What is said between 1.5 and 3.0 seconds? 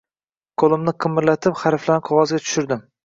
harflarni qog’ozga tushirdim.